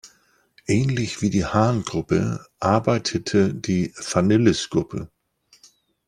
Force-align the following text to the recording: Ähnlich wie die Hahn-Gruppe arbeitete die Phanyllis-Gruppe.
Ähnlich 0.65 1.21
wie 1.21 1.29
die 1.29 1.45
Hahn-Gruppe 1.45 2.43
arbeitete 2.59 3.53
die 3.53 3.93
Phanyllis-Gruppe. 3.93 5.11